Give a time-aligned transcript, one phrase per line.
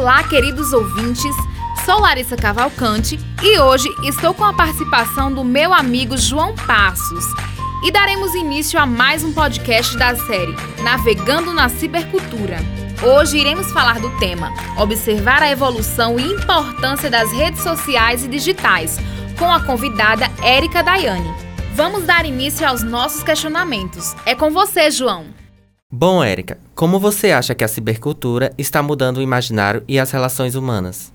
[0.00, 1.36] Olá, queridos ouvintes.
[1.84, 7.22] Sou Larissa Cavalcante e hoje estou com a participação do meu amigo João Passos.
[7.84, 12.56] E daremos início a mais um podcast da série Navegando na Cibercultura.
[13.02, 18.96] Hoje iremos falar do tema Observar a evolução e importância das redes sociais e digitais,
[19.38, 21.30] com a convidada Érica Daiane.
[21.74, 24.16] Vamos dar início aos nossos questionamentos.
[24.24, 25.26] É com você, João.
[25.92, 30.54] Bom, Érica, como você acha que a cibercultura está mudando o imaginário e as relações
[30.54, 31.12] humanas?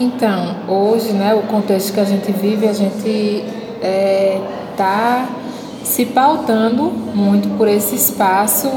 [0.00, 3.44] Então, hoje, né, o contexto que a gente vive, a gente
[3.76, 4.40] está é,
[4.74, 5.28] tá
[5.84, 8.70] se pautando muito por esse espaço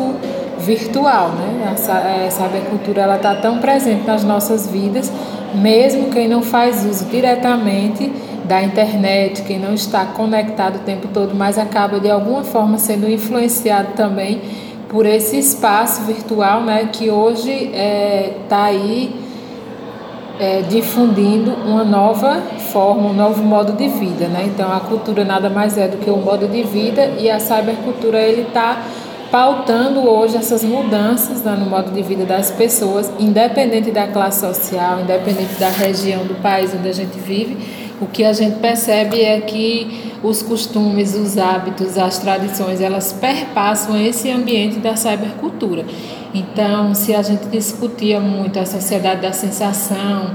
[0.59, 1.73] virtual, né?
[1.73, 5.09] A cibercultura ela está tão presente nas nossas vidas,
[5.55, 8.11] mesmo quem não faz uso diretamente
[8.43, 13.09] da internet, quem não está conectado o tempo todo, mas acaba de alguma forma sendo
[13.09, 14.41] influenciado também
[14.89, 19.15] por esse espaço virtual né, que hoje está é, tá aí
[20.39, 24.27] é, difundindo uma nova forma, um novo modo de vida.
[24.27, 24.45] Né?
[24.47, 28.27] Então a cultura nada mais é do que um modo de vida e a cybercultura
[28.29, 28.81] está
[29.31, 35.01] pautando hoje essas mudanças né, no modo de vida das pessoas, independente da classe social,
[35.01, 37.78] independente da região do país onde a gente vive.
[38.01, 43.97] O que a gente percebe é que os costumes, os hábitos, as tradições, elas perpassam
[43.97, 45.85] esse ambiente da cybercultura.
[46.33, 50.31] Então, se a gente discutia muito a sociedade da sensação,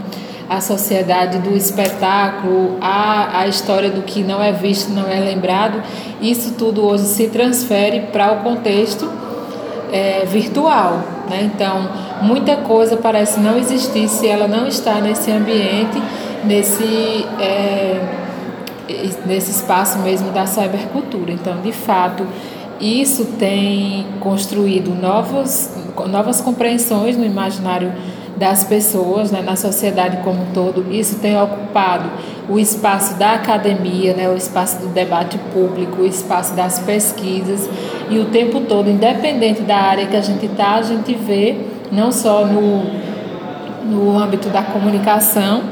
[0.49, 5.83] a sociedade do espetáculo, a, a história do que não é visto, não é lembrado,
[6.21, 9.11] isso tudo hoje se transfere para o contexto
[9.93, 11.03] é, virtual.
[11.31, 11.51] Né?
[11.55, 11.89] Então,
[12.23, 16.03] muita coisa parece não existir se ela não está nesse ambiente,
[16.47, 17.27] nesse.
[17.41, 18.21] É,
[19.27, 21.33] nesse espaço mesmo da cybercultura.
[21.33, 22.27] Então, de fato,
[22.81, 25.71] isso tem construído novos,
[26.09, 27.93] novas compreensões no imaginário
[28.37, 30.93] das pessoas, né, na sociedade como um todo.
[30.93, 32.11] Isso tem ocupado
[32.49, 37.69] o espaço da academia, né, o espaço do debate público, o espaço das pesquisas
[38.11, 41.57] e o tempo todo, independente da área que a gente está, a gente vê
[41.93, 42.83] não só no,
[43.85, 45.63] no âmbito da comunicação,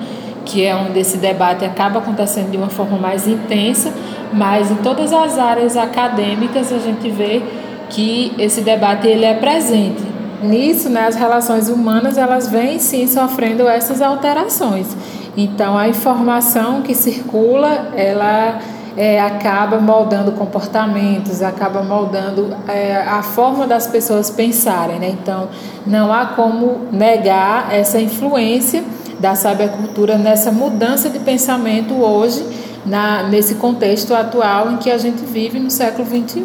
[0.44, 3.92] que é onde esse debate acaba acontecendo de uma forma mais intensa,
[4.32, 7.42] mas em todas as áreas acadêmicas a gente vê
[7.88, 10.02] que esse debate ele é presente.
[10.42, 14.88] Nisso, né, as relações humanas elas vêm sim sofrendo essas alterações.
[15.36, 18.58] Então, a informação que circula, ela
[18.96, 24.98] é, acaba moldando comportamentos, acaba moldando é, a forma das pessoas pensarem.
[24.98, 25.10] Né?
[25.10, 25.48] Então,
[25.86, 28.84] não há como negar essa influência
[29.22, 32.44] da sabercultura nessa mudança de pensamento hoje,
[32.84, 36.42] na, nesse contexto atual em que a gente vive no século XXI.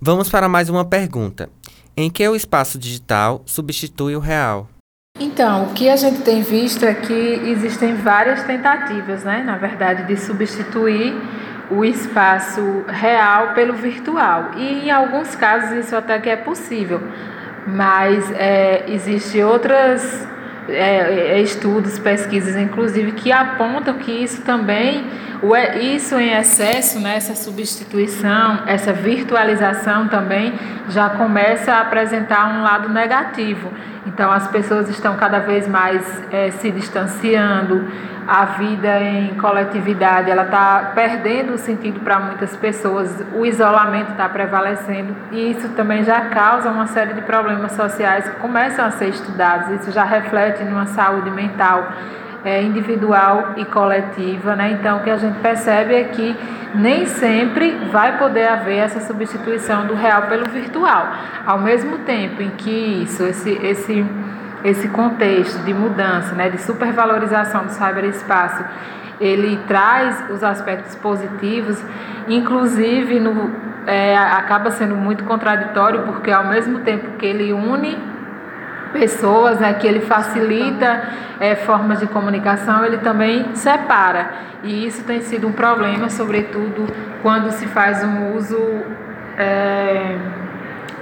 [0.00, 1.50] Vamos para mais uma pergunta.
[1.94, 4.66] Em que o espaço digital substitui o real?
[5.20, 10.06] Então, o que a gente tem visto é que existem várias tentativas, né, na verdade,
[10.06, 11.14] de substituir
[11.70, 14.52] o espaço real pelo virtual.
[14.56, 17.02] E em alguns casos isso até que é possível,
[17.66, 20.26] mas é, existem outras
[20.68, 25.04] é, é, estudos, pesquisas, inclusive, que apontam que isso também,
[25.80, 30.52] isso em excesso, né, essa substituição, essa virtualização também
[30.88, 33.70] já começa a apresentar um lado negativo.
[34.06, 37.86] Então, as pessoas estão cada vez mais é, se distanciando,
[38.26, 44.28] a vida em coletividade ela está perdendo o sentido para muitas pessoas, o isolamento está
[44.28, 45.16] prevalecendo.
[45.32, 49.80] E isso também já causa uma série de problemas sociais que começam a ser estudados.
[49.80, 51.90] Isso já reflete numa saúde mental
[52.44, 54.72] é, individual e coletiva, né?
[54.72, 56.36] Então o que a gente percebe é que
[56.74, 61.08] nem sempre vai poder haver essa substituição do real pelo virtual.
[61.46, 62.70] Ao mesmo tempo em que
[63.02, 64.04] isso, esse, esse
[64.64, 68.64] esse contexto de mudança, né, de supervalorização do cyberespaço,
[69.20, 71.82] ele traz os aspectos positivos,
[72.28, 73.52] inclusive no,
[73.86, 77.98] é, acaba sendo muito contraditório, porque ao mesmo tempo que ele une
[78.92, 81.02] pessoas, né, que ele facilita
[81.40, 84.30] é, formas de comunicação, ele também separa.
[84.62, 86.86] E isso tem sido um problema, sobretudo
[87.22, 88.58] quando se faz um uso.
[89.36, 90.16] É,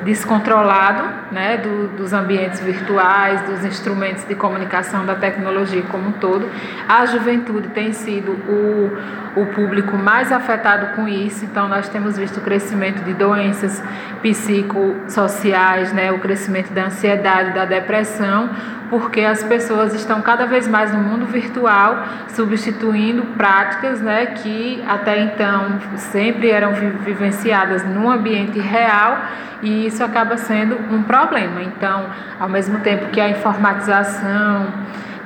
[0.06, 6.48] descontrolado né, do, dos ambientes virtuais, dos instrumentos de comunicação, da tecnologia como um todo.
[6.88, 11.44] A juventude tem sido o, o público mais afetado com isso.
[11.44, 13.82] Então, nós temos visto o crescimento de doenças
[14.22, 18.50] psicossociais, né, o crescimento da ansiedade, da depressão,
[18.88, 25.20] porque as pessoas estão cada vez mais no mundo virtual, substituindo práticas né, que até
[25.20, 29.18] então sempre eram vivenciadas no ambiente real
[29.62, 31.15] e isso acaba sendo um problema.
[31.62, 32.06] Então,
[32.38, 34.66] ao mesmo tempo que a informatização,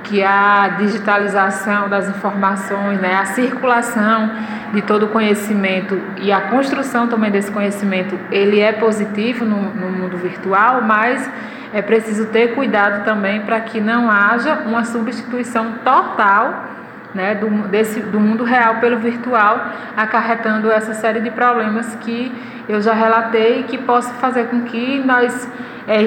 [0.05, 4.31] que a digitalização das informações, né, a circulação
[4.73, 9.91] de todo o conhecimento e a construção também desse conhecimento, ele é positivo no, no
[9.91, 11.29] mundo virtual, mas
[11.73, 16.80] é preciso ter cuidado também para que não haja uma substituição total
[17.15, 19.61] né, do, desse, do mundo real pelo virtual,
[19.97, 22.33] acarretando essa série de problemas que
[22.69, 25.49] eu já relatei e que possa fazer com que nós
[25.89, 26.05] é,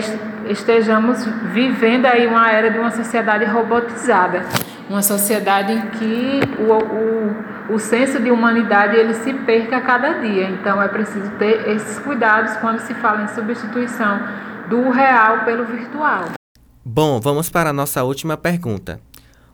[0.49, 4.43] estejamos vivendo aí uma era de uma sociedade robotizada,
[4.89, 10.13] uma sociedade em que o, o, o senso de humanidade ele se perca a cada
[10.13, 10.49] dia.
[10.49, 14.21] Então é preciso ter esses cuidados quando se fala em substituição
[14.69, 16.25] do real pelo virtual.
[16.85, 18.99] Bom, vamos para a nossa última pergunta.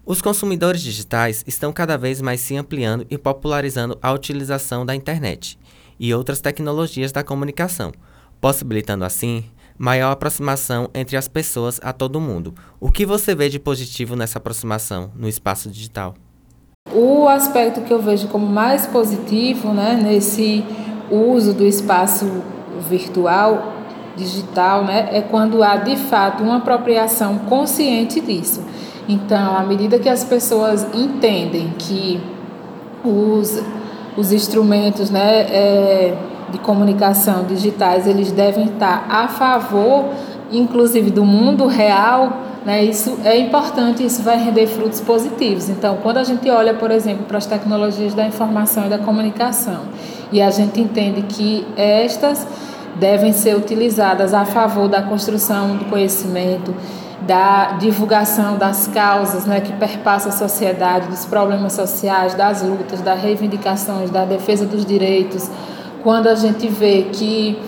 [0.09, 5.55] Os consumidores digitais estão cada vez mais se ampliando e popularizando a utilização da internet
[5.99, 7.91] e outras tecnologias da comunicação,
[8.41, 9.45] possibilitando assim
[9.77, 12.55] maior aproximação entre as pessoas a todo mundo.
[12.79, 16.15] O que você vê de positivo nessa aproximação no espaço digital?
[16.91, 20.65] O aspecto que eu vejo como mais positivo né, nesse
[21.11, 22.25] uso do espaço
[22.89, 23.75] virtual
[24.15, 28.65] digital, né, é quando há de fato uma apropriação consciente disso.
[29.09, 32.21] Então, à medida que as pessoas entendem que
[33.03, 33.59] os,
[34.15, 36.15] os instrumentos né, é,
[36.51, 40.05] de comunicação digitais eles devem estar a favor,
[40.51, 45.69] inclusive do mundo real, né, isso é importante, isso vai render frutos positivos.
[45.69, 49.79] Então, quando a gente olha, por exemplo, para as tecnologias da informação e da comunicação,
[50.31, 52.45] e a gente entende que estas
[52.99, 56.75] devem ser utilizadas a favor da construção do conhecimento,
[57.21, 63.21] da divulgação das causas né, que perpassam a sociedade, dos problemas sociais, das lutas, das
[63.21, 65.49] reivindicações, da defesa dos direitos.
[66.01, 67.59] Quando a gente vê que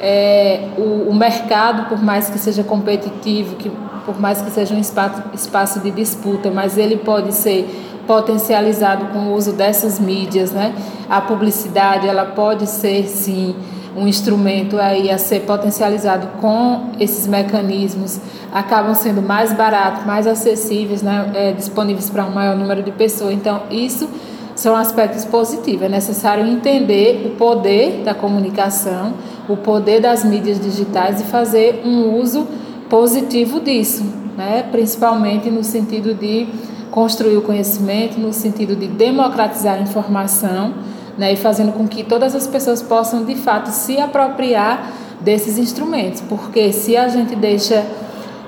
[0.00, 3.70] é, o, o, mercado, por mais que seja competitivo, que
[4.06, 7.68] por mais que seja um espaço, espaço de disputa, mas ele pode ser
[8.06, 10.74] potencializado com o uso dessas mídias, né?
[11.08, 13.54] A publicidade, ela pode ser sim
[13.96, 18.20] um instrumento aí a ser potencializado com esses mecanismos
[18.52, 23.32] acabam sendo mais baratos, mais acessíveis, né, é, disponíveis para um maior número de pessoas.
[23.34, 24.08] Então, isso
[24.54, 25.82] são aspectos positivos.
[25.82, 29.14] É necessário entender o poder da comunicação,
[29.48, 32.46] o poder das mídias digitais e fazer um uso
[32.88, 34.04] positivo disso,
[34.36, 36.48] né, principalmente no sentido de
[36.90, 40.74] construir o conhecimento, no sentido de democratizar a informação
[41.20, 44.90] né, e fazendo com que todas as pessoas possam de fato se apropriar
[45.20, 47.84] desses instrumentos, porque se a gente deixa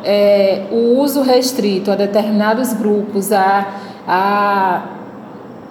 [0.03, 3.75] é, o uso restrito a determinados grupos, a,
[4.09, 4.83] a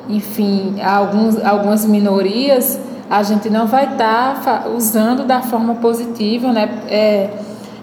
[0.08, 6.52] enfim, a alguns, algumas minorias, a gente não vai estar tá usando da forma positiva,
[6.52, 7.32] né, é,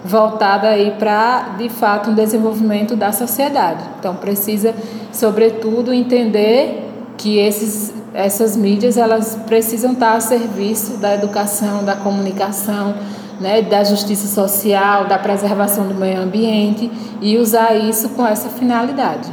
[0.05, 3.83] voltada aí para de fato um desenvolvimento da sociedade.
[3.99, 4.73] Então precisa,
[5.11, 6.85] sobretudo, entender
[7.17, 12.95] que esses essas mídias elas precisam estar a serviço da educação, da comunicação,
[13.39, 19.31] né, da justiça social, da preservação do meio ambiente e usar isso com essa finalidade.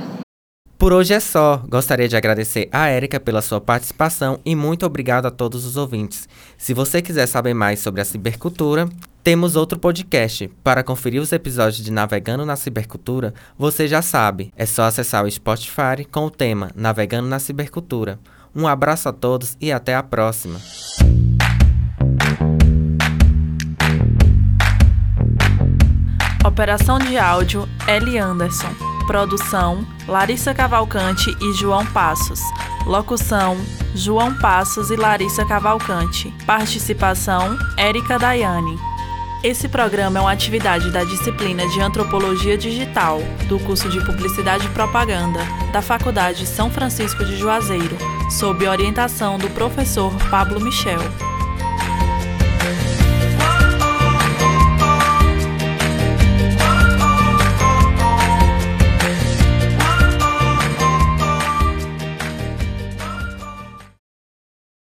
[0.78, 1.62] Por hoje é só.
[1.68, 6.28] Gostaria de agradecer a Érica pela sua participação e muito obrigado a todos os ouvintes.
[6.58, 8.86] Se você quiser saber mais sobre a cibercultura,
[9.24, 10.48] temos outro podcast.
[10.62, 15.30] Para conferir os episódios de Navegando na Cibercultura, você já sabe, é só acessar o
[15.30, 18.20] Spotify com o tema Navegando na Cibercultura.
[18.56, 20.58] Um abraço a todos e até a próxima.
[26.42, 28.18] Operação de áudio L.
[28.18, 28.70] Anderson.
[29.06, 32.40] Produção Larissa Cavalcante e João Passos.
[32.86, 33.58] Locução
[33.94, 36.32] João Passos e Larissa Cavalcante.
[36.46, 38.78] Participação Érica Daiane.
[39.44, 44.70] Esse programa é uma atividade da disciplina de Antropologia Digital, do curso de Publicidade e
[44.70, 45.40] Propaganda,
[45.72, 47.96] da Faculdade São Francisco de Juazeiro,
[48.30, 51.00] sob orientação do professor Pablo Michel.